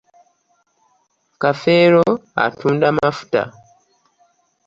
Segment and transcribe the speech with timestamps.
[1.41, 1.99] Kafeero
[2.45, 3.41] atunda mafuta.